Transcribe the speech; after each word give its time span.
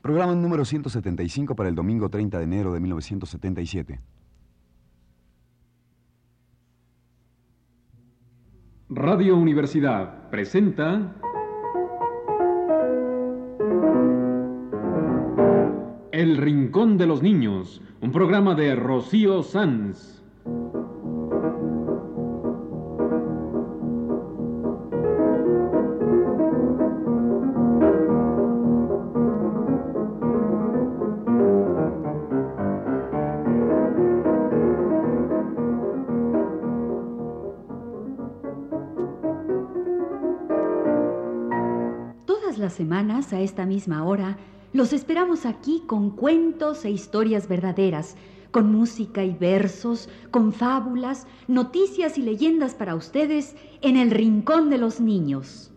Programa 0.00 0.34
número 0.34 0.64
175 0.64 1.56
para 1.56 1.68
el 1.68 1.74
domingo 1.74 2.08
30 2.08 2.38
de 2.38 2.44
enero 2.44 2.72
de 2.72 2.80
1977. 2.80 4.00
Radio 8.90 9.36
Universidad 9.36 10.30
presenta 10.30 11.14
El 16.12 16.36
Rincón 16.36 16.96
de 16.96 17.06
los 17.06 17.22
Niños, 17.22 17.82
un 18.00 18.12
programa 18.12 18.54
de 18.54 18.74
Rocío 18.76 19.42
Sanz. 19.42 20.22
Semanas, 42.78 43.32
a 43.32 43.40
esta 43.40 43.66
misma 43.66 44.04
hora, 44.04 44.38
los 44.72 44.92
esperamos 44.92 45.46
aquí 45.46 45.82
con 45.84 46.10
cuentos 46.10 46.84
e 46.84 46.90
historias 46.90 47.48
verdaderas, 47.48 48.16
con 48.52 48.70
música 48.70 49.24
y 49.24 49.32
versos, 49.32 50.08
con 50.30 50.52
fábulas, 50.52 51.26
noticias 51.48 52.18
y 52.18 52.22
leyendas 52.22 52.74
para 52.74 52.94
ustedes 52.94 53.56
en 53.80 53.96
el 53.96 54.12
Rincón 54.12 54.70
de 54.70 54.78
los 54.78 55.00
Niños. 55.00 55.72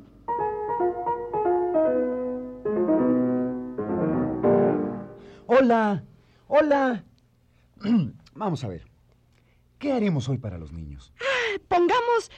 Hola, 5.47 6.03
hola. 6.47 7.03
Vamos 8.35 8.63
a 8.63 8.67
ver. 8.67 8.85
¿Qué 9.79 9.91
haremos 9.91 10.29
hoy 10.29 10.37
para 10.37 10.59
los 10.59 10.71
niños? 10.71 11.11
Pongamos 11.67 12.29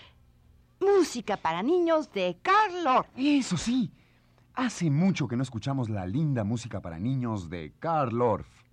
música 0.79 1.35
para 1.35 1.61
niños 1.61 2.09
de 2.13 2.37
Carl 2.41 2.87
Orff. 2.87 3.09
Eso 3.17 3.57
sí. 3.57 3.91
Hace 4.55 4.91
mucho 4.91 5.27
que 5.27 5.35
no 5.35 5.41
escuchamos 5.41 5.89
la 5.89 6.05
linda 6.05 6.43
música 6.43 6.79
para 6.79 6.99
niños 6.99 7.49
de 7.49 7.73
Karl 7.79 8.21
Orff. 8.21 8.63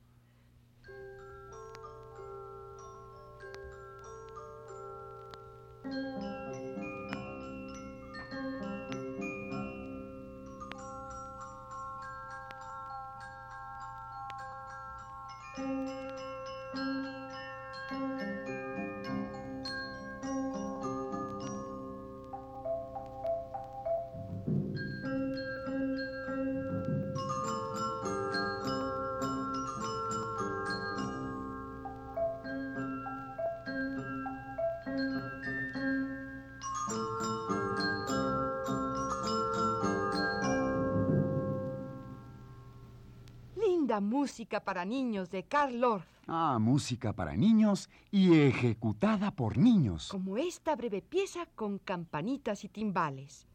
Linda 43.90 44.00
música 44.00 44.60
para 44.60 44.84
niños 44.84 45.30
de 45.30 45.42
Carl 45.42 45.82
Orff. 45.82 46.06
Ah, 46.28 46.58
música 46.60 47.12
para 47.12 47.36
niños 47.36 47.90
y 48.12 48.38
ejecutada 48.38 49.32
por 49.32 49.58
niños. 49.58 50.06
Como 50.10 50.36
esta 50.36 50.76
breve 50.76 51.02
pieza 51.02 51.46
con 51.56 51.80
campanitas 51.80 52.62
y 52.62 52.68
timbales. 52.68 53.48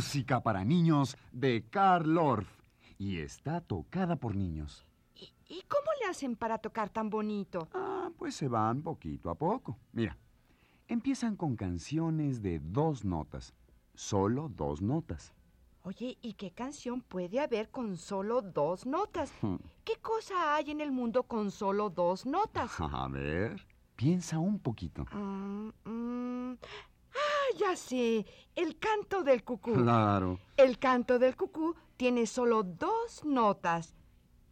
Música 0.00 0.42
para 0.42 0.64
niños 0.64 1.14
de 1.30 1.62
Karl 1.68 2.16
Orff. 2.16 2.48
Y 2.96 3.18
está 3.18 3.60
tocada 3.60 4.16
por 4.16 4.34
niños. 4.34 4.86
¿Y, 5.14 5.30
y 5.46 5.60
cómo 5.68 5.90
le 6.00 6.08
hacen 6.08 6.36
para 6.36 6.56
tocar 6.56 6.88
tan 6.88 7.10
bonito? 7.10 7.68
Ah, 7.74 8.08
pues 8.16 8.34
se 8.34 8.48
van 8.48 8.80
poquito 8.80 9.28
a 9.28 9.34
poco. 9.34 9.76
Mira, 9.92 10.16
empiezan 10.88 11.36
con 11.36 11.54
canciones 11.54 12.40
de 12.40 12.60
dos 12.60 13.04
notas. 13.04 13.52
Solo 13.94 14.48
dos 14.48 14.80
notas. 14.80 15.34
Oye, 15.82 16.16
¿y 16.22 16.32
qué 16.32 16.50
canción 16.50 17.02
puede 17.02 17.38
haber 17.38 17.68
con 17.68 17.98
solo 17.98 18.40
dos 18.40 18.86
notas? 18.86 19.30
Hmm. 19.42 19.56
¿Qué 19.84 19.96
cosa 19.96 20.54
hay 20.54 20.70
en 20.70 20.80
el 20.80 20.92
mundo 20.92 21.24
con 21.24 21.50
solo 21.50 21.90
dos 21.90 22.24
notas? 22.24 22.70
A 22.78 23.06
ver, 23.08 23.66
piensa 23.96 24.38
un 24.38 24.60
poquito. 24.60 25.04
Ah, 25.12 25.70
mm, 25.84 26.54
ya 27.58 27.76
sé. 27.76 28.26
El 28.54 28.78
canto 28.78 29.22
del 29.22 29.44
cucú. 29.44 29.74
Claro. 29.74 30.38
El 30.56 30.78
canto 30.78 31.18
del 31.18 31.36
cucú 31.36 31.74
tiene 31.96 32.26
solo 32.26 32.62
dos 32.62 33.24
notas. 33.24 33.94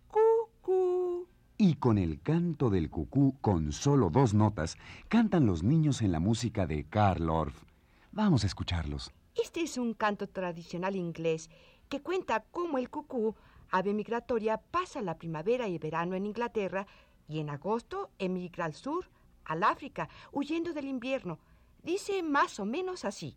Cucú. 0.09 1.27
Y 1.57 1.75
con 1.75 1.99
el 1.99 2.21
canto 2.21 2.71
del 2.71 2.89
cucú 2.91 3.37
con 3.41 3.73
solo 3.73 4.11
dos 4.11 4.33
notas, 4.33 4.77
cantan 5.09 5.47
los 5.47 5.63
niños 5.63 6.03
en 6.03 6.13
la 6.13 6.21
música 6.21 6.67
de 6.67 6.85
Karl 6.85 7.29
Orff. 7.29 7.65
Vamos 8.13 8.45
a 8.45 8.47
escucharlos. 8.47 9.13
Este 9.35 9.63
es 9.63 9.77
un 9.77 9.95
canto 9.95 10.29
tradicional 10.29 10.97
inglés 10.97 11.51
que 11.89 12.01
cuenta 12.01 12.45
cómo 12.51 12.79
el 12.79 12.91
cucú, 12.91 13.35
ave 13.71 13.95
migratoria, 13.95 14.59
pasa 14.59 15.03
la 15.03 15.19
primavera 15.19 15.69
y 15.69 15.79
verano 15.79 16.15
en 16.15 16.27
Inglaterra 16.27 16.87
y 17.29 17.41
en 17.41 17.51
agosto 17.51 18.11
emigra 18.19 18.65
al 18.65 18.75
sur, 18.75 19.09
al 19.45 19.63
África, 19.63 20.09
huyendo 20.33 20.73
del 20.73 20.87
invierno. 20.87 21.39
Dice 21.83 22.23
más 22.23 22.59
o 22.61 22.65
menos 22.65 23.05
así. 23.05 23.37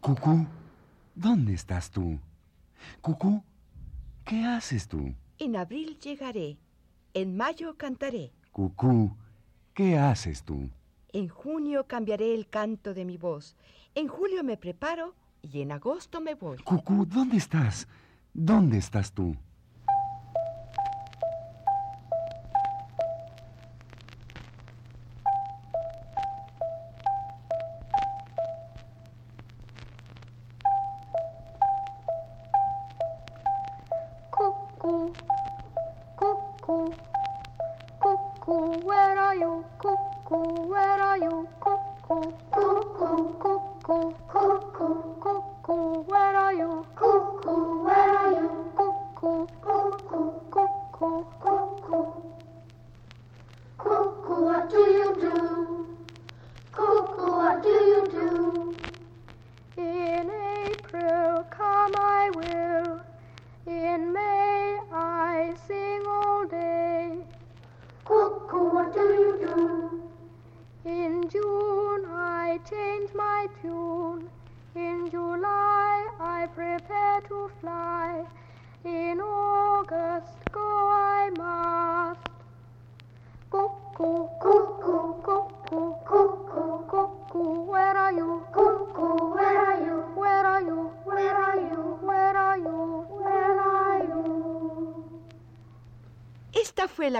Cucú, 0.00 0.46
¿dónde 1.14 1.54
estás 1.54 1.90
tú? 1.90 2.18
Cucú, 3.00 3.42
¿qué 4.24 4.44
haces 4.44 4.86
tú? 4.88 5.14
En 5.38 5.56
abril 5.56 5.98
llegaré, 5.98 6.58
en 7.14 7.36
mayo 7.36 7.76
cantaré, 7.76 8.32
Cucú, 8.52 9.16
¿qué 9.74 9.98
haces 9.98 10.42
tú? 10.42 10.70
en 11.12 11.28
junio 11.28 11.86
cambiaré 11.86 12.34
el 12.34 12.46
canto 12.46 12.92
de 12.92 13.06
mi 13.06 13.16
voz, 13.16 13.56
en 13.94 14.06
julio 14.06 14.44
me 14.44 14.58
preparo 14.58 15.14
y 15.40 15.62
en 15.62 15.72
agosto 15.72 16.20
me 16.20 16.34
voy. 16.34 16.58
Cucú, 16.58 17.06
¿dónde 17.06 17.38
estás? 17.38 17.88
¿Dónde 18.34 18.76
estás 18.76 19.12
tú? 19.12 19.34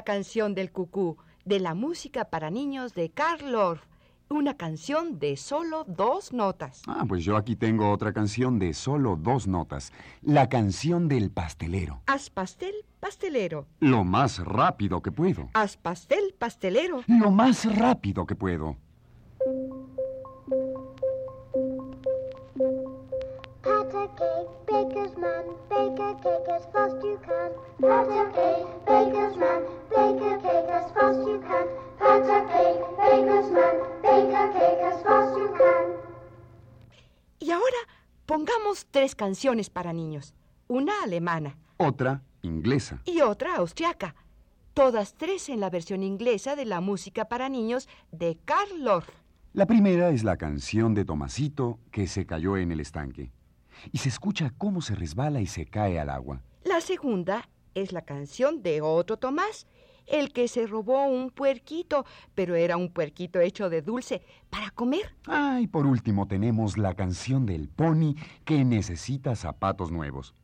Canción 0.07 0.55
del 0.55 0.71
cucú, 0.71 1.19
de 1.45 1.59
la 1.61 1.75
música 1.75 2.27
para 2.27 2.49
niños 2.49 2.95
de 2.95 3.11
Karl 3.11 3.55
Orff. 3.57 3.83
Una 4.29 4.57
canción 4.57 5.19
de 5.19 5.37
solo 5.37 5.85
dos 5.87 6.33
notas. 6.33 6.83
Ah, 6.87 7.05
pues 7.07 7.25
yo 7.25 7.37
aquí 7.37 7.55
tengo 7.57 7.91
otra 7.91 8.13
canción 8.13 8.59
de 8.59 8.73
solo 8.73 9.17
dos 9.17 9.47
notas. 9.47 9.93
La 10.23 10.49
canción 10.49 11.09
del 11.09 11.31
pastelero. 11.31 12.01
Haz 12.07 12.31
pastel, 12.31 12.75
pastelero. 13.01 13.67
Lo 13.81 14.05
más 14.05 14.39
rápido 14.39 15.03
que 15.03 15.13
puedo. 15.13 15.49
Haz 15.55 15.77
pastel, 15.77 16.35
pastelero. 16.39 17.03
Lo 17.07 17.31
más 17.31 17.65
rápido 17.77 18.27
que 18.27 18.35
puedo. 18.35 18.77
Pat 23.63 23.95
a 23.95 24.07
cake, 24.17 24.51
baker's 24.67 25.17
man, 25.17 25.45
bake 25.69 25.99
a 25.99 26.15
cake 26.23 26.49
as 26.55 26.65
fast 26.73 26.97
you 27.03 27.19
can. 27.27 27.51
Pat 27.81 28.09
a 28.09 28.31
cake, 28.33 28.76
tres 38.85 39.15
canciones 39.15 39.71
para 39.71 39.93
niños. 39.95 40.35
Una 40.69 40.93
alemana 41.03 41.57
Otra, 41.79 42.23
inglesa. 42.43 43.01
y 43.07 43.23
otra 43.23 43.57
austriaca. 43.57 44.15
Todas 44.75 45.15
tres 45.15 45.49
en 45.49 45.61
la 45.61 45.71
versión 45.71 46.03
inglesa 46.03 46.55
de 46.57 46.67
la 46.67 46.83
música 46.83 47.25
para 47.29 47.49
niños 47.49 47.89
de 48.13 48.37
Karl 48.45 48.87
Orff. 48.87 49.09
La 49.55 49.65
primera 49.65 50.11
es 50.11 50.23
la 50.23 50.37
canción 50.37 50.93
de 50.93 51.07
Tomasito 51.07 51.79
que 51.91 52.07
se 52.07 52.27
cayó 52.27 52.59
en 52.59 52.73
el 52.73 52.81
estanque. 52.81 53.33
Y 53.93 53.99
se 53.99 54.11
escucha 54.11 54.53
cómo 54.59 54.83
se 54.83 54.95
resbala 54.95 55.41
y 55.41 55.47
se 55.47 55.65
cae 55.65 55.99
al 55.99 56.11
agua. 56.11 56.43
La 56.65 56.83
segunda 56.83 57.49
es 57.75 57.93
la 57.93 58.03
canción 58.03 58.63
de 58.63 58.83
otro 58.83 59.17
Tomás, 59.17 59.67
el 60.07 60.33
que 60.33 60.49
se 60.49 60.67
robó 60.67 61.05
un 61.07 61.31
puerquito, 61.31 62.05
pero 62.35 62.55
era 62.55 62.77
un 62.77 62.93
puerquito 62.93 63.41
hecho 63.41 63.69
de 63.69 63.83
dulce 63.83 64.23
para 64.51 64.71
comer. 64.71 65.15
Ah, 65.27 65.59
y 65.61 65.67
por 65.67 65.87
último 65.87 66.27
tenemos 66.27 66.79
la 66.79 66.95
canción 66.95 67.47
del 67.47 67.69
pony 67.69 68.15
que 68.45 68.65
necesita 68.65 69.37
zapatos 69.37 69.91
nuevos. 69.91 70.35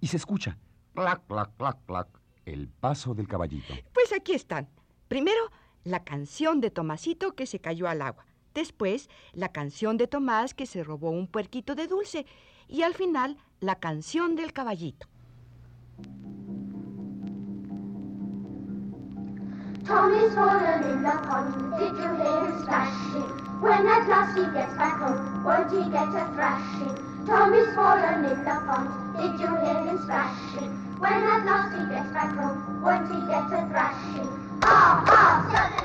Y 0.00 0.08
se 0.08 0.16
escucha, 0.16 0.58
clac, 0.94 1.26
clac, 1.26 1.50
clac, 1.56 1.78
clac, 1.86 2.08
el 2.46 2.68
paso 2.68 3.14
del 3.14 3.28
caballito. 3.28 3.74
Pues 3.92 4.12
aquí 4.12 4.32
están. 4.32 4.68
Primero, 5.08 5.50
la 5.84 6.04
canción 6.04 6.60
de 6.60 6.70
Tomasito 6.70 7.32
que 7.32 7.46
se 7.46 7.58
cayó 7.58 7.88
al 7.88 8.02
agua. 8.02 8.24
Después, 8.54 9.08
la 9.32 9.50
canción 9.50 9.96
de 9.96 10.06
Tomás 10.06 10.54
que 10.54 10.66
se 10.66 10.82
robó 10.82 11.10
un 11.10 11.26
puerquito 11.26 11.74
de 11.74 11.86
dulce. 11.86 12.26
Y 12.68 12.82
al 12.82 12.94
final, 12.94 13.36
la 13.60 13.76
canción 13.76 14.36
del 14.36 14.52
caballito. 14.52 15.06
Tommy's 19.86 20.34
fallen 20.34 20.82
in 20.84 21.02
the 21.02 21.10
pond. 21.10 21.54
Did 21.78 21.92
you 21.96 22.14
hear 22.14 22.44
him 22.44 22.62
splashing? 22.62 23.28
When 23.60 23.86
at 23.86 24.08
last 24.08 24.36
he 24.36 24.44
gets 24.52 24.74
back 24.76 24.98
home, 25.00 25.44
won't 25.44 25.70
he 25.70 25.90
get 25.90 26.08
a 26.08 26.24
thrashing? 26.34 27.26
Tommy's 27.26 27.74
fallen 27.74 28.24
in 28.24 28.38
the 28.44 28.56
pond. 28.66 29.16
Did 29.16 29.40
you 29.40 29.48
hear 29.48 29.84
him 29.84 29.98
splashing? 30.02 30.70
When 30.98 31.12
at 31.12 31.44
last 31.44 31.74
he 31.76 31.94
gets 31.94 32.10
back 32.12 32.36
home, 32.36 32.82
won't 32.82 33.08
he 33.08 33.20
get 33.26 33.44
a 33.52 33.66
thrashing? 33.68 34.28
Ah, 34.62 35.04
ah, 35.06 35.79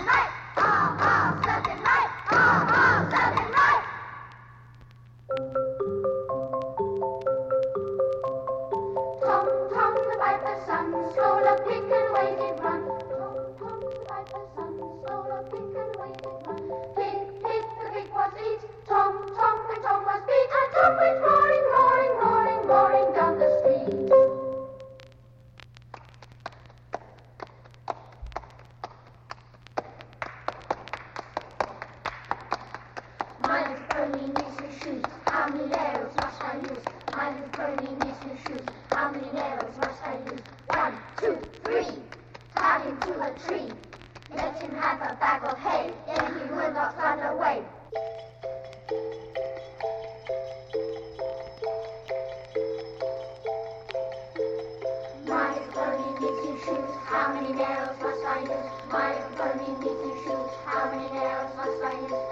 How 57.16 57.34
many 57.34 57.54
nails 57.54 57.96
must 58.02 58.26
I 58.26 58.42
do? 58.44 58.60
My 58.92 59.16
burning 59.38 59.76
deep 59.80 60.00
in 60.04 60.22
shoes. 60.22 60.52
How 60.66 60.92
many 60.92 61.10
nails 61.10 61.56
must 61.56 61.82
I 61.82 61.94
use? 62.02 62.25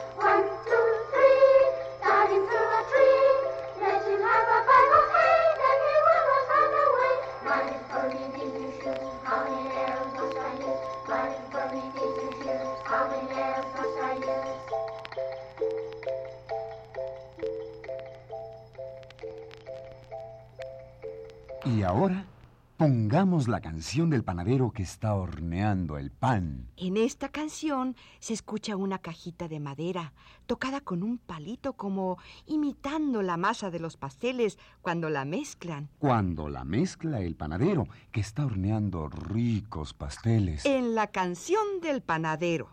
Canción 23.64 24.10
del 24.10 24.26
panadero 24.26 24.72
que 24.72 24.84
está 24.84 25.16
horneando 25.16 25.98
el 25.98 26.12
pan. 26.12 26.68
En 26.76 26.98
esta 26.98 27.30
canción 27.30 27.96
se 28.20 28.34
escucha 28.34 28.76
una 28.76 29.00
cajita 29.00 29.48
de 29.48 29.62
madera 29.62 30.12
tocada 30.48 30.82
con 30.82 31.02
un 31.02 31.18
palito 31.18 31.72
como 31.72 32.18
imitando 32.46 33.22
la 33.22 33.38
masa 33.38 33.72
de 33.72 33.80
los 33.80 33.96
pasteles 33.96 34.60
cuando 34.82 35.10
la 35.10 35.24
mezclan. 35.24 35.88
Cuando 35.98 36.50
la 36.50 36.66
mezcla 36.66 37.22
el 37.22 37.36
panadero 37.36 37.88
que 38.12 38.20
está 38.20 38.46
horneando 38.46 39.08
ricos 39.08 39.94
pasteles. 39.94 40.66
En 40.66 40.94
la 40.94 41.08
canción 41.08 41.80
del 41.82 42.02
panadero. 42.02 42.68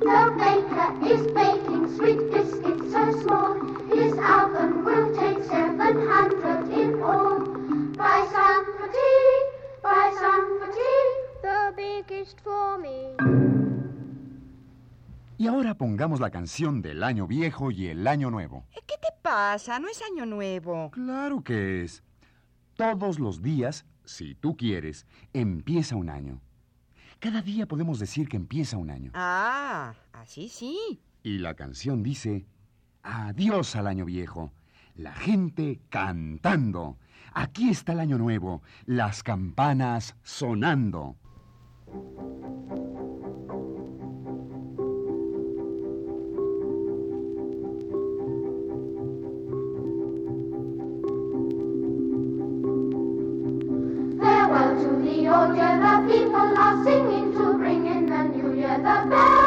The 0.00 0.34
baker 0.36 0.90
is 1.06 1.32
baking 1.32 1.96
sweet 1.96 2.18
biscuits 2.32 2.92
so 2.92 3.12
small. 3.22 3.54
His 3.94 4.12
oven 4.14 4.51
pongamos 15.82 16.20
la 16.20 16.30
canción 16.30 16.80
del 16.80 17.02
año 17.02 17.26
viejo 17.26 17.72
y 17.72 17.88
el 17.88 18.06
año 18.06 18.30
nuevo. 18.30 18.64
Eh, 18.70 18.78
¿Qué 18.86 18.94
te 19.02 19.08
pasa? 19.20 19.80
No 19.80 19.88
es 19.88 20.00
año 20.00 20.24
nuevo. 20.26 20.92
Claro 20.92 21.42
que 21.42 21.82
es. 21.82 22.04
Todos 22.76 23.18
los 23.18 23.42
días, 23.42 23.84
si 24.04 24.36
tú 24.36 24.56
quieres, 24.56 25.06
empieza 25.32 25.96
un 25.96 26.08
año. 26.08 26.40
Cada 27.18 27.42
día 27.42 27.66
podemos 27.66 27.98
decir 27.98 28.28
que 28.28 28.36
empieza 28.36 28.76
un 28.76 28.90
año. 28.90 29.10
Ah, 29.14 29.94
así 30.12 30.48
sí. 30.48 31.00
Y 31.24 31.38
la 31.38 31.54
canción 31.54 32.04
dice, 32.04 32.46
adiós 33.02 33.74
al 33.74 33.88
año 33.88 34.04
viejo. 34.04 34.52
La 34.94 35.12
gente 35.12 35.80
cantando. 35.88 36.96
Aquí 37.34 37.70
está 37.70 37.90
el 37.90 37.98
año 37.98 38.18
nuevo. 38.18 38.62
Las 38.86 39.24
campanas 39.24 40.14
sonando. 40.22 41.16
To 55.32 55.78
the 55.84 55.94
people 56.12 56.58
are 56.58 56.84
singing 56.84 57.32
to 57.32 57.54
bring 57.56 57.86
in 57.86 58.06
the 58.06 58.22
new 58.24 58.54
year. 58.54 58.76
The 58.76 59.08
bells 59.08 59.41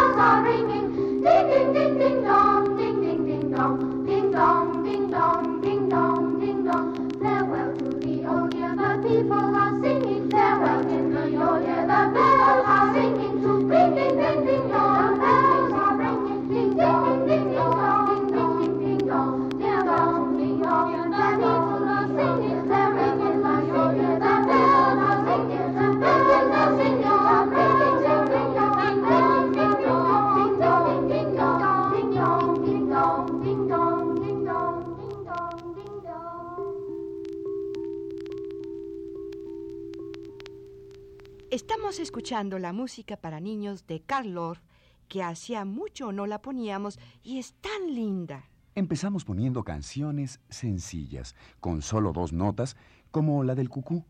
escuchando 42.25 42.57
la 42.57 42.73
música 42.73 43.17
para 43.17 43.39
niños 43.39 43.85
de 43.85 44.01
Carl 44.01 44.35
Orff, 44.35 44.59
que 45.07 45.21
hacía 45.21 45.63
mucho 45.63 46.11
no 46.11 46.25
la 46.25 46.41
poníamos 46.41 46.97
y 47.21 47.37
es 47.37 47.53
tan 47.61 47.93
linda. 47.93 48.49
Empezamos 48.73 49.23
poniendo 49.23 49.63
canciones 49.63 50.39
sencillas, 50.49 51.35
con 51.59 51.83
solo 51.83 52.13
dos 52.13 52.33
notas, 52.33 52.77
como 53.11 53.43
la 53.43 53.53
del 53.53 53.69
cucú. 53.69 54.05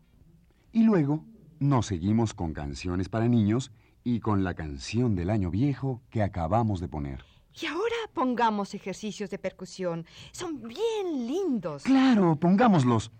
Y 0.72 0.84
luego 0.84 1.26
nos 1.58 1.84
seguimos 1.84 2.32
con 2.32 2.54
canciones 2.54 3.10
para 3.10 3.28
niños 3.28 3.70
y 4.02 4.20
con 4.20 4.44
la 4.44 4.54
canción 4.54 5.14
del 5.14 5.28
año 5.28 5.50
viejo 5.50 6.00
que 6.08 6.22
acabamos 6.22 6.80
de 6.80 6.88
poner. 6.88 7.22
Y 7.60 7.66
ahora 7.66 7.96
pongamos 8.14 8.72
ejercicios 8.72 9.28
de 9.28 9.38
percusión. 9.38 10.06
Son 10.32 10.62
bien 10.62 11.26
lindos. 11.26 11.82
Claro, 11.82 12.36
pongámoslos. 12.36 13.12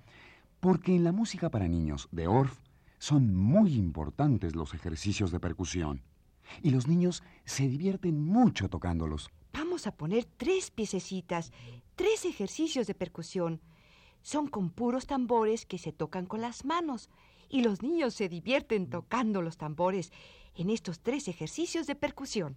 Porque 0.58 0.96
en 0.96 1.04
la 1.04 1.12
música 1.12 1.50
para 1.50 1.68
niños 1.68 2.08
de 2.12 2.28
Orff 2.28 2.65
son 2.98 3.34
muy 3.34 3.74
importantes 3.74 4.54
los 4.54 4.74
ejercicios 4.74 5.30
de 5.30 5.40
percusión. 5.40 6.02
Y 6.62 6.70
los 6.70 6.86
niños 6.86 7.22
se 7.44 7.68
divierten 7.68 8.22
mucho 8.22 8.68
tocándolos. 8.68 9.30
Vamos 9.52 9.86
a 9.86 9.96
poner 9.96 10.24
tres 10.24 10.70
piececitas, 10.70 11.52
tres 11.94 12.24
ejercicios 12.24 12.86
de 12.86 12.94
percusión. 12.94 13.60
Son 14.22 14.48
con 14.48 14.70
puros 14.70 15.06
tambores 15.06 15.66
que 15.66 15.78
se 15.78 15.92
tocan 15.92 16.26
con 16.26 16.40
las 16.40 16.64
manos. 16.64 17.10
Y 17.48 17.62
los 17.62 17.82
niños 17.82 18.14
se 18.14 18.28
divierten 18.28 18.90
tocando 18.90 19.42
los 19.42 19.56
tambores 19.56 20.12
en 20.54 20.70
estos 20.70 21.00
tres 21.00 21.28
ejercicios 21.28 21.86
de 21.86 21.94
percusión. 21.94 22.56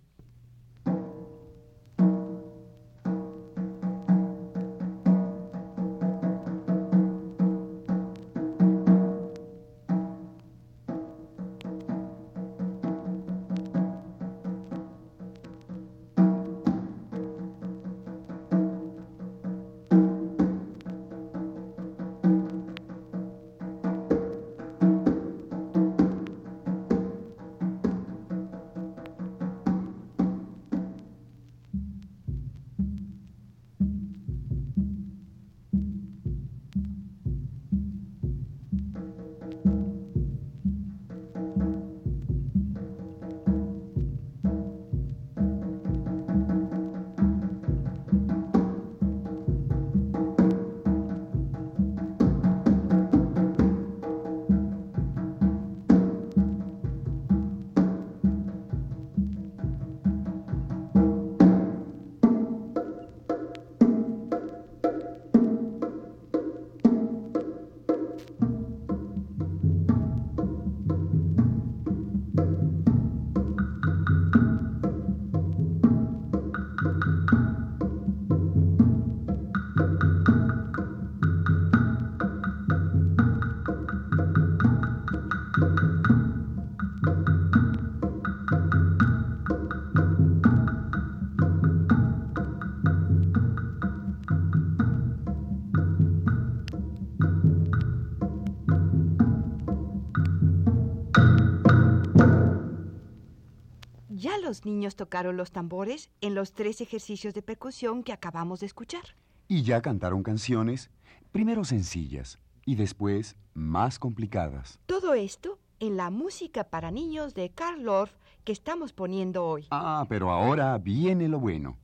Los 104.50 104.66
niños 104.66 104.96
tocaron 104.96 105.38
los 105.38 105.52
tambores 105.52 106.10
en 106.22 106.34
los 106.34 106.54
tres 106.54 106.82
ejercicios 106.82 107.36
de 107.36 107.44
percusión 107.44 108.02
que 108.02 108.14
acabamos 108.14 108.62
de 108.62 108.66
escuchar. 108.66 109.04
Y 109.48 109.62
ya 109.62 109.80
cantaron 109.84 110.24
canciones, 110.24 110.90
primero 111.32 111.64
sencillas 111.64 112.40
y 112.66 112.74
después 112.74 113.36
más 113.54 114.00
complicadas. 114.00 114.80
Todo 114.88 115.14
esto 115.14 115.60
en 115.80 115.98
la 115.98 116.10
música 116.10 116.64
para 116.64 116.90
niños 116.90 117.36
de 117.36 117.52
Karl 117.52 117.88
Orff 117.88 118.12
que 118.44 118.52
estamos 118.52 118.92
poniendo 118.92 119.46
hoy. 119.46 119.68
Ah, 119.70 120.08
pero 120.10 120.32
ahora 120.32 120.76
viene 120.80 121.28
lo 121.28 121.40
bueno. 121.40 121.78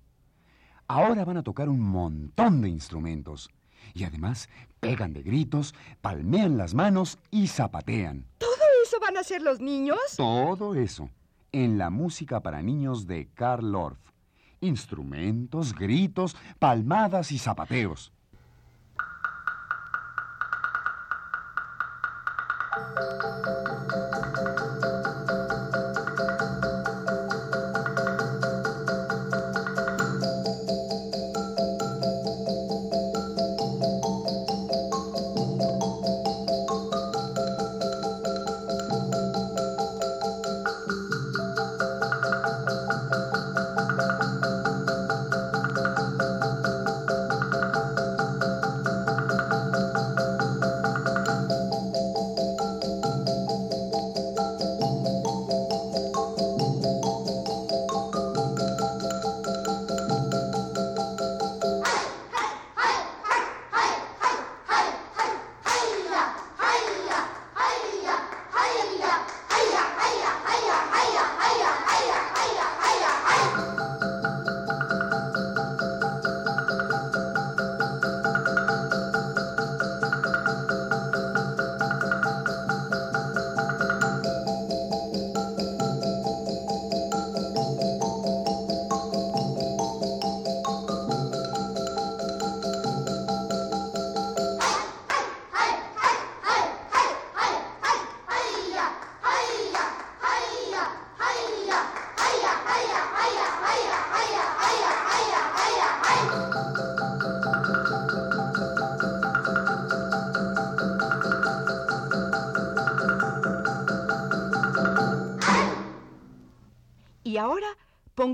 Ahora 0.88 1.24
van 1.24 1.38
a 1.38 1.44
tocar 1.44 1.70
un 1.70 1.82
montón 1.82 2.64
de 2.64 2.70
instrumentos. 2.70 3.52
Y 3.94 4.06
además 4.06 4.50
pegan 4.80 5.14
de 5.14 5.22
gritos, 5.22 5.76
palmean 6.02 6.58
las 6.58 6.74
manos 6.74 7.20
y 7.30 7.46
zapatean. 7.46 8.26
¿Todo 8.40 8.66
eso 8.84 9.00
van 9.00 9.18
a 9.18 9.20
hacer 9.20 9.44
los 9.44 9.60
niños? 9.60 10.00
Todo 10.18 10.74
eso 10.74 11.12
en 11.64 11.78
la 11.78 11.90
música 11.90 12.42
para 12.42 12.62
niños 12.62 13.08
de 13.08 13.30
Karl 13.34 13.74
Orff. 13.76 14.12
Instrumentos, 14.60 15.74
gritos, 15.74 16.36
palmadas 16.60 17.32
y 17.32 17.38
zapateos. 17.38 18.12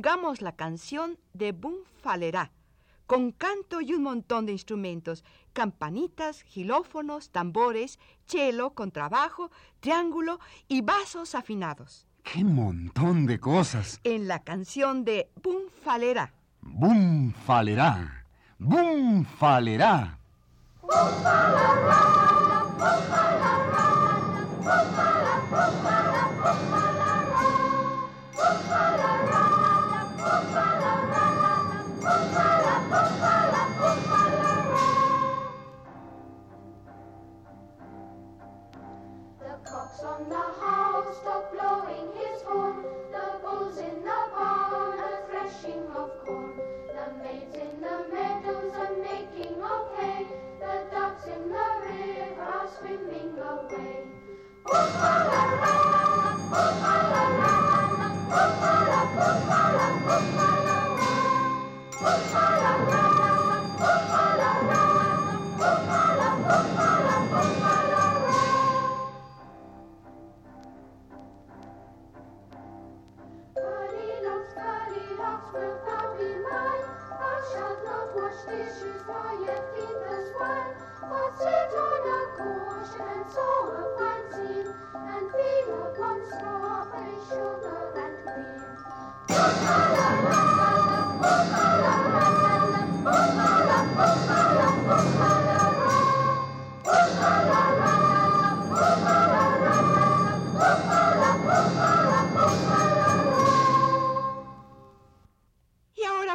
Pongamos 0.01 0.41
la 0.41 0.53
canción 0.53 1.19
de 1.33 1.51
Boom 1.51 1.75
Fallerá, 2.01 2.51
con 3.05 3.31
canto 3.31 3.81
y 3.81 3.93
un 3.93 4.01
montón 4.01 4.47
de 4.47 4.51
instrumentos, 4.51 5.23
campanitas, 5.53 6.41
gilófonos, 6.41 7.29
tambores, 7.29 7.99
cello, 8.25 8.71
contrabajo, 8.71 9.51
triángulo 9.79 10.39
y 10.67 10.81
vasos 10.81 11.35
afinados. 11.35 12.07
¡Qué 12.23 12.43
montón 12.43 13.27
de 13.27 13.39
cosas! 13.39 13.99
En 14.03 14.27
la 14.27 14.39
canción 14.39 15.05
de 15.05 15.29
Bum 15.43 15.69
Falera. 15.83 16.33
¡Bum 16.61 17.31
falerá! 17.45 18.25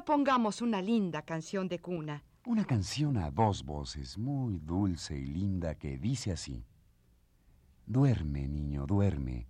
Pongamos 0.07 0.63
una 0.63 0.81
linda 0.81 1.23
canción 1.23 1.67
de 1.69 1.81
cuna. 1.81 2.23
Una 2.47 2.65
canción 2.65 3.17
a 3.17 3.33
dos 3.33 3.65
voces, 3.65 4.17
muy 4.17 4.61
dulce 4.61 5.19
y 5.19 5.27
linda, 5.27 5.75
que 5.75 5.99
dice 5.99 6.31
así. 6.31 6.65
Duerme, 7.87 8.47
niño, 8.47 8.87
duerme. 8.87 9.49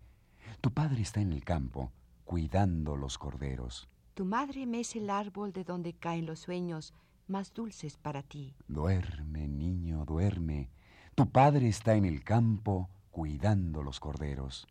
Tu 0.63 0.71
padre 0.73 1.03
está 1.03 1.21
en 1.21 1.33
el 1.35 1.45
campo, 1.45 1.93
cuidando 2.25 2.97
los 2.97 3.19
corderos. 3.19 3.87
Tu 4.15 4.25
madre 4.25 4.67
mece 4.67 4.99
el 4.99 5.11
árbol 5.11 5.53
de 5.53 5.63
donde 5.63 5.93
caen 5.93 6.25
los 6.25 6.41
sueños 6.41 6.95
más 7.29 7.53
dulces 7.53 7.99
para 7.99 8.23
ti. 8.23 8.55
Duerme, 8.67 9.47
niño, 9.49 10.07
duerme. 10.07 10.71
Tu 11.15 11.29
padre 11.29 11.69
está 11.69 11.97
en 11.97 12.07
el 12.07 12.25
campo, 12.25 12.89
cuidando 13.11 13.83
los 13.83 14.01
corderos. 14.01 14.67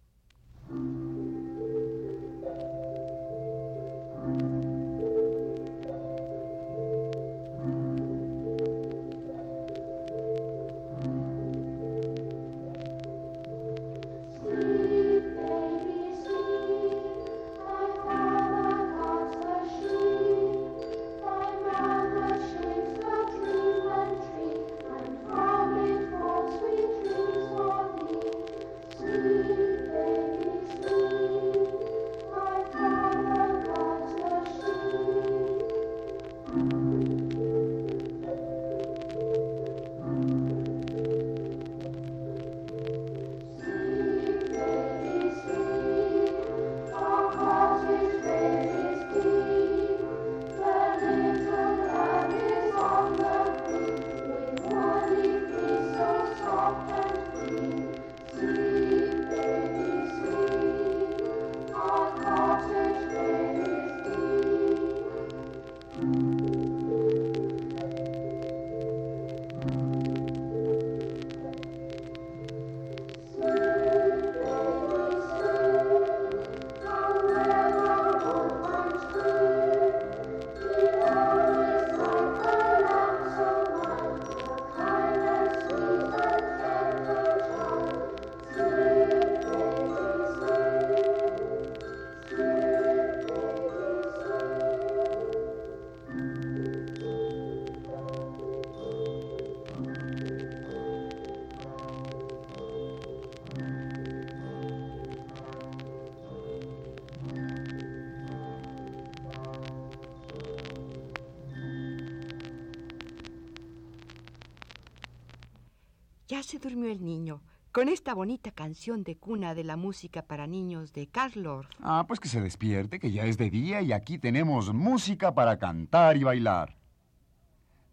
Ya 116.36 116.44
se 116.44 116.60
durmió 116.60 116.92
el 116.92 117.02
niño 117.02 117.42
con 117.72 117.88
esta 117.88 118.14
bonita 118.14 118.52
canción 118.52 119.06
de 119.06 119.16
cuna 119.16 119.56
de 119.56 119.64
la 119.64 119.78
música 119.78 120.22
para 120.22 120.48
niños 120.48 120.92
de 120.92 121.08
Carl 121.08 121.48
Orff. 121.48 121.70
Ah, 121.80 122.04
pues 122.10 122.20
que 122.20 122.28
se 122.28 122.42
despierte, 122.42 123.00
que 123.00 123.10
ya 123.10 123.24
es 123.24 123.38
de 123.38 123.50
día 123.50 123.82
y 123.82 123.94
aquí 123.94 124.18
tenemos 124.18 124.74
música 124.74 125.34
para 125.34 125.58
cantar 125.58 126.18
y 126.18 126.26
bailar. 126.26 126.76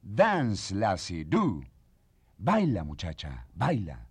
Dance, 0.02 0.74
lassie, 0.74 1.24
do. 1.24 1.60
Baila, 2.36 2.82
muchacha, 2.82 3.46
baila. 3.54 4.08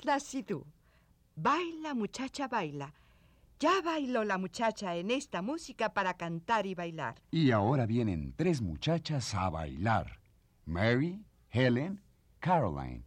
Placidú. 0.00 0.64
Baila, 1.36 1.94
muchacha, 1.94 2.48
baila. 2.48 2.94
Ya 3.58 3.82
bailó 3.82 4.24
la 4.24 4.38
muchacha 4.38 4.96
en 4.96 5.10
esta 5.10 5.42
música 5.42 5.92
para 5.92 6.14
cantar 6.14 6.64
y 6.64 6.74
bailar. 6.74 7.20
Y 7.30 7.50
ahora 7.50 7.84
vienen 7.84 8.32
tres 8.34 8.62
muchachas 8.62 9.34
a 9.34 9.50
bailar. 9.50 10.18
Mary, 10.64 11.22
Helen, 11.50 12.00
Caroline. 12.38 13.04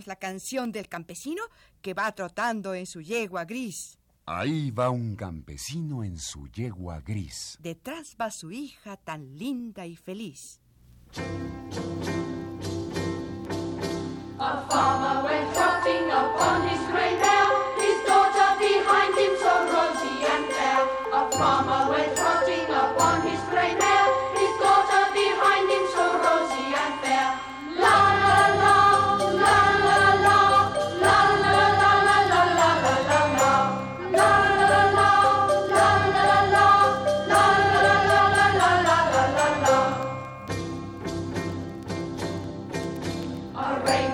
la 0.00 0.16
canción 0.16 0.72
del 0.72 0.88
campesino 0.88 1.42
que 1.80 1.94
va 1.94 2.12
trotando 2.12 2.74
en 2.74 2.86
su 2.86 3.00
yegua 3.00 3.44
gris. 3.44 3.98
Ahí 4.26 4.70
va 4.70 4.90
un 4.90 5.16
campesino 5.16 6.04
en 6.04 6.18
su 6.18 6.48
yegua 6.48 7.00
gris. 7.00 7.58
Detrás 7.60 8.16
va 8.20 8.30
su 8.30 8.50
hija 8.50 8.96
tan 8.96 9.36
linda 9.36 9.86
y 9.86 9.96
feliz. 9.96 10.60
A 14.38 14.66
rain. 43.80 44.11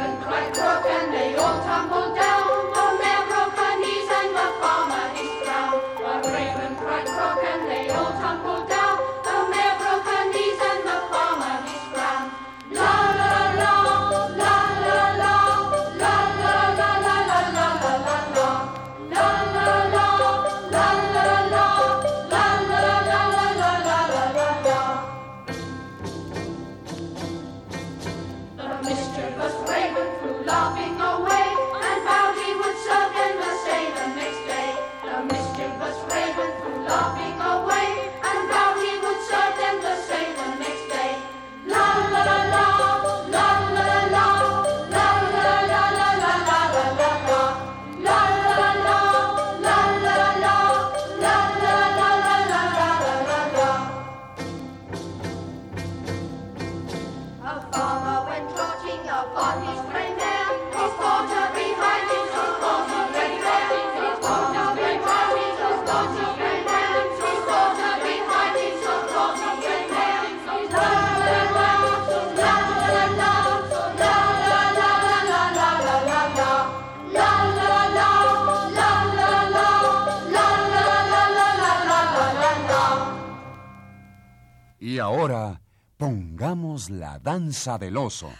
Y 84.98 85.00
ahora 85.00 85.62
pongamos 85.96 86.90
la 86.90 87.20
danza 87.20 87.78
del 87.78 87.96
oso. 87.96 88.32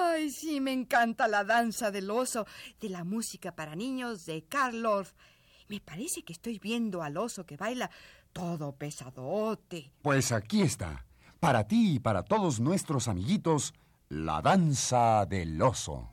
Ay, 0.00 0.30
sí, 0.30 0.62
me 0.62 0.72
encanta 0.72 1.28
la 1.28 1.44
danza 1.44 1.90
del 1.90 2.10
oso, 2.10 2.46
de 2.80 2.88
la 2.88 3.04
música 3.04 3.54
para 3.54 3.76
niños 3.76 4.24
de 4.24 4.42
Karloff. 4.44 5.12
Me 5.68 5.78
parece 5.78 6.24
que 6.24 6.32
estoy 6.32 6.58
viendo 6.58 7.02
al 7.02 7.18
oso 7.18 7.44
que 7.44 7.58
baila 7.58 7.90
todo 8.32 8.72
pesadote. 8.72 9.92
Pues 10.00 10.32
aquí 10.32 10.62
está, 10.62 11.04
para 11.38 11.68
ti 11.68 11.96
y 11.96 11.98
para 11.98 12.22
todos 12.22 12.60
nuestros 12.60 13.08
amiguitos, 13.08 13.74
la 14.08 14.40
danza 14.40 15.26
del 15.26 15.60
oso. 15.60 16.08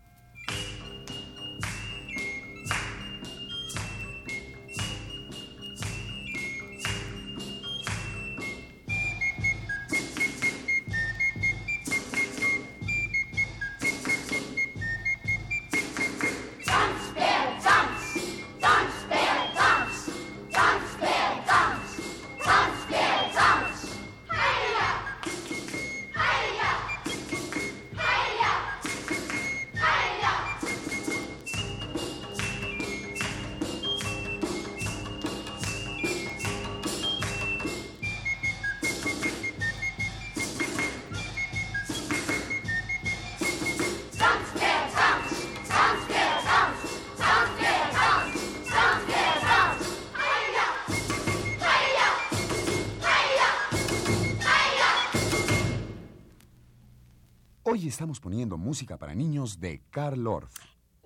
estamos 57.93 58.19
poniendo 58.19 58.57
música 58.57 58.97
para 58.97 59.13
niños 59.13 59.59
de 59.59 59.83
Karl 59.91 60.25
Orff. 60.25 60.51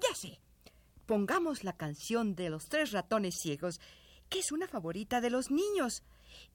Ya 0.01 0.15
sé. 0.15 0.39
Pongamos 1.05 1.65
la 1.65 1.73
canción 1.73 2.33
de 2.33 2.49
los 2.49 2.69
tres 2.69 2.93
ratones 2.93 3.35
ciegos, 3.35 3.81
que 4.29 4.39
es 4.39 4.53
una 4.53 4.69
favorita 4.69 5.19
de 5.19 5.29
los 5.29 5.51
niños. 5.51 6.03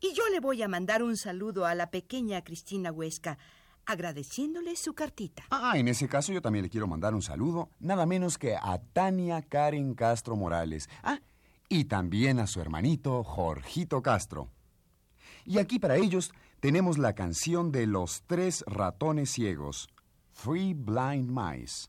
Y 0.00 0.14
yo 0.14 0.22
le 0.30 0.40
voy 0.40 0.62
a 0.62 0.68
mandar 0.68 1.02
un 1.02 1.18
saludo 1.18 1.66
a 1.66 1.74
la 1.74 1.90
pequeña 1.90 2.42
Cristina 2.44 2.90
Huesca, 2.90 3.36
agradeciéndole 3.84 4.74
su 4.76 4.94
cartita. 4.94 5.44
Ah, 5.50 5.74
en 5.76 5.88
ese 5.88 6.08
caso 6.08 6.32
yo 6.32 6.40
también 6.40 6.62
le 6.62 6.70
quiero 6.70 6.86
mandar 6.86 7.14
un 7.14 7.22
saludo, 7.22 7.68
nada 7.78 8.06
menos 8.06 8.38
que 8.38 8.56
a 8.56 8.80
Tania 8.94 9.42
Karen 9.42 9.94
Castro 9.94 10.34
Morales. 10.34 10.88
Ah, 11.02 11.20
y 11.68 11.84
también 11.84 12.38
a 12.38 12.46
su 12.46 12.58
hermanito 12.62 13.22
Jorgito 13.22 14.00
Castro. 14.00 14.48
Y 15.44 15.58
aquí 15.58 15.78
para 15.78 15.96
ellos 15.96 16.32
tenemos 16.60 16.96
la 16.96 17.14
canción 17.14 17.70
de 17.70 17.86
los 17.86 18.22
tres 18.26 18.64
ratones 18.66 19.30
ciegos. 19.30 19.90
Three 20.42 20.72
Blind 20.72 21.30
Mice. 21.30 21.86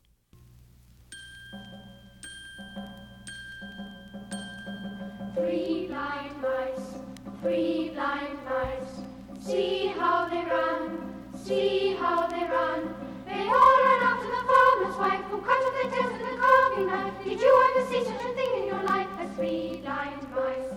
Three 5.34 5.88
blind 5.88 6.40
mice, 6.40 6.94
three 7.42 7.90
blind 7.94 8.38
mice. 8.44 9.44
See 9.44 9.88
how 9.98 10.28
they 10.28 10.44
run, 10.44 11.16
see 11.34 11.96
how 11.98 12.28
they 12.28 12.44
run. 12.44 12.94
They 13.26 13.42
all 13.48 13.76
ran 13.82 14.02
after 14.04 14.28
the 14.28 14.44
farmer's 14.46 14.96
wife 14.98 15.24
who 15.32 15.40
cut 15.40 15.58
off 15.58 15.72
their 15.82 15.90
tails 15.90 16.12
with 16.12 16.22
a 16.22 16.36
carving 16.38 16.86
knife. 16.86 17.24
Did 17.24 17.40
you 17.40 17.64
ever 17.70 17.84
see 17.88 18.04
such 18.04 18.22
a 18.22 18.34
thing 18.34 18.62
in 18.62 18.68
your 18.68 18.84
life 18.84 19.08
as 19.18 19.34
three 19.34 19.80
blind 19.82 20.22
mice? 20.30 20.70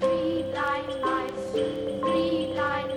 Three 0.00 0.42
blind 0.50 1.00
mice, 1.00 1.52
three 1.52 2.52
blind 2.54 2.93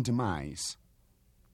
Blind 0.00 0.12
Mice. 0.12 0.78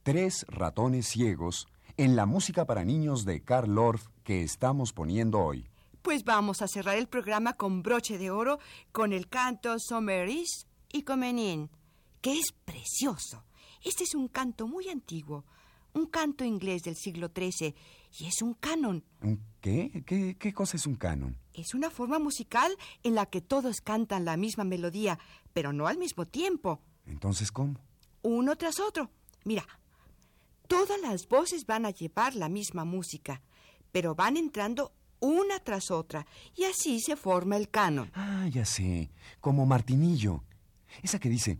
Tres 0.02 0.46
ratones 0.48 1.08
ciegos 1.08 1.66
en 1.96 2.14
la 2.14 2.26
música 2.26 2.64
para 2.64 2.84
niños 2.84 3.24
de 3.24 3.42
Carl 3.42 3.76
Orff 3.76 4.06
que 4.22 4.42
estamos 4.42 4.92
poniendo 4.92 5.40
hoy. 5.40 5.68
Pues 6.02 6.22
vamos 6.22 6.62
a 6.62 6.68
cerrar 6.68 6.96
el 6.96 7.08
programa 7.08 7.54
con 7.54 7.82
broche 7.82 8.18
de 8.18 8.30
oro 8.30 8.60
con 8.92 9.12
el 9.12 9.28
canto 9.28 9.76
Sommeris 9.80 10.66
y 10.92 11.02
Comenin, 11.02 11.70
que 12.20 12.38
es 12.38 12.52
precioso. 12.64 13.44
Este 13.82 14.04
es 14.04 14.14
un 14.14 14.28
canto 14.28 14.68
muy 14.68 14.88
antiguo, 14.88 15.44
un 15.94 16.06
canto 16.06 16.44
inglés 16.44 16.82
del 16.82 16.94
siglo 16.94 17.32
XIII 17.34 17.74
y 18.20 18.26
es 18.26 18.42
un 18.42 18.54
canon. 18.54 19.02
¿Un 19.22 19.40
¿Qué? 19.60 20.04
¿Qué, 20.06 20.36
qué 20.38 20.52
cosa 20.54 20.76
es 20.76 20.86
un 20.86 20.94
canon? 20.94 21.36
Es 21.52 21.74
una 21.74 21.90
forma 21.90 22.20
musical 22.20 22.70
en 23.02 23.16
la 23.16 23.26
que 23.26 23.40
todos 23.40 23.80
cantan 23.80 24.24
la 24.24 24.36
misma 24.36 24.62
melodía, 24.62 25.18
pero 25.52 25.72
no 25.72 25.88
al 25.88 25.98
mismo 25.98 26.26
tiempo, 26.26 26.80
Entonces, 27.06 27.50
¿cómo? 27.50 27.85
Uno 28.26 28.56
tras 28.56 28.80
otro. 28.80 29.10
Mira, 29.44 29.64
todas 30.66 31.00
las 31.00 31.28
voces 31.28 31.64
van 31.66 31.86
a 31.86 31.90
llevar 31.90 32.34
la 32.34 32.48
misma 32.48 32.84
música, 32.84 33.42
pero 33.92 34.14
van 34.14 34.36
entrando 34.36 34.92
una 35.20 35.60
tras 35.60 35.90
otra 35.90 36.26
y 36.54 36.64
así 36.64 37.00
se 37.00 37.16
forma 37.16 37.56
el 37.56 37.68
canon. 37.70 38.10
Ah, 38.14 38.48
ya 38.52 38.64
sé. 38.64 39.10
Como 39.40 39.64
Martinillo. 39.64 40.42
Esa 41.02 41.18
que 41.18 41.28
dice... 41.28 41.58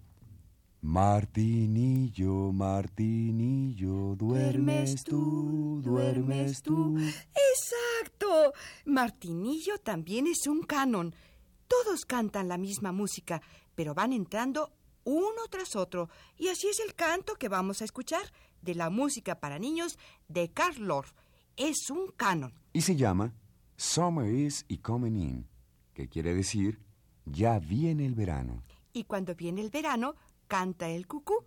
Martinillo, 0.83 2.53
Martinillo, 2.53 4.15
duermes 4.15 5.03
tú, 5.03 5.81
duermes 5.83 6.63
tú. 6.63 6.97
Exacto. 6.99 8.53
Martinillo 8.85 9.79
también 9.79 10.29
es 10.29 10.47
un 10.47 10.63
canon. 10.63 11.13
Todos 11.67 12.05
cantan 12.05 12.47
la 12.47 12.57
misma 12.57 12.93
música, 12.93 13.43
pero 13.75 13.95
van 13.95 14.13
entrando 14.13 14.71
uno 15.07 15.47
tras 15.49 15.77
otro. 15.77 16.11
Y 16.37 16.49
así 16.49 16.69
es 16.69 16.81
el 16.81 16.95
canto 16.95 17.37
que 17.37 17.49
vamos 17.49 17.81
a 17.81 17.85
escuchar 17.85 18.33
de 18.61 18.75
la 18.75 18.91
música 18.91 19.41
para 19.41 19.59
niños 19.59 19.99
de 20.29 20.51
Karl 20.51 20.91
Orff. 20.91 21.13
Es 21.57 21.89
un 21.91 22.09
canon. 22.09 22.53
Y 22.75 22.83
se 22.83 22.97
llama 22.97 23.33
Summer 23.77 24.31
is 24.31 24.65
y 24.69 24.79
coming 24.79 25.17
in, 25.17 25.49
que 25.95 26.09
quiere 26.09 26.35
decir 26.35 26.81
ya 27.25 27.59
viene 27.59 28.05
el 28.05 28.15
verano. 28.15 28.63
Y 28.93 29.05
cuando 29.05 29.35
viene 29.35 29.61
el 29.61 29.71
verano, 29.71 30.15
canta 30.49 30.89
el 30.89 31.07
cucú. 31.07 31.45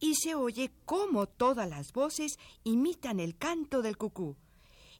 Y 0.00 0.14
se 0.14 0.34
oye 0.34 0.70
cómo 0.84 1.26
todas 1.26 1.68
las 1.68 1.92
voces 1.92 2.38
imitan 2.62 3.20
el 3.20 3.36
canto 3.36 3.82
del 3.82 3.96
cucú. 3.96 4.36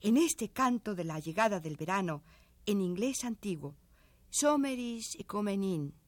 En 0.00 0.16
este 0.16 0.50
canto 0.50 0.94
de 0.94 1.04
la 1.04 1.20
llegada 1.20 1.60
del 1.60 1.76
verano, 1.76 2.22
en 2.66 2.80
inglés 2.80 3.24
antiguo, 3.24 3.76
Sommeris 4.30 5.14
y 5.16 5.24
Comenin. 5.24 5.94
Sommar 5.94 6.07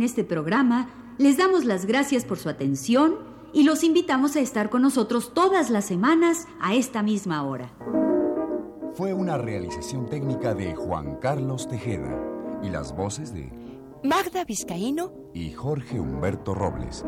En 0.00 0.04
este 0.04 0.24
programa 0.24 0.88
les 1.18 1.36
damos 1.36 1.66
las 1.66 1.84
gracias 1.84 2.24
por 2.24 2.38
su 2.38 2.48
atención 2.48 3.16
y 3.52 3.64
los 3.64 3.84
invitamos 3.84 4.34
a 4.34 4.40
estar 4.40 4.70
con 4.70 4.80
nosotros 4.80 5.34
todas 5.34 5.68
las 5.68 5.84
semanas 5.84 6.46
a 6.58 6.74
esta 6.74 7.02
misma 7.02 7.42
hora. 7.42 7.70
Fue 8.94 9.12
una 9.12 9.36
realización 9.36 10.08
técnica 10.08 10.54
de 10.54 10.74
Juan 10.74 11.16
Carlos 11.16 11.68
Tejeda 11.68 12.18
y 12.62 12.70
las 12.70 12.96
voces 12.96 13.34
de 13.34 13.52
Magda 14.02 14.46
Vizcaíno 14.46 15.12
y 15.34 15.52
Jorge 15.52 16.00
Humberto 16.00 16.54
Robles. 16.54 17.04